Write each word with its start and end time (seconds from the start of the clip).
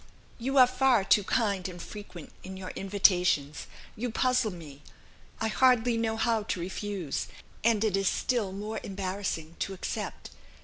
"You 0.39 0.57
are 0.57 0.65
far 0.65 1.03
too 1.03 1.23
kind 1.23 1.67
and 1.69 1.79
frequent 1.79 2.31
in 2.43 2.57
your 2.57 2.71
invitations. 2.71 3.67
You 3.95 4.09
puzzle 4.09 4.49
me. 4.49 4.81
I 5.39 5.47
hardly 5.47 5.95
know 5.95 6.17
how 6.17 6.41
to 6.41 6.59
refuse, 6.59 7.27
and 7.63 7.83
it 7.83 7.95
is 7.95 8.09
still 8.09 8.51
more 8.51 8.79
embarrassing 8.81 9.57
to 9.59 9.75
accept. 9.75 10.31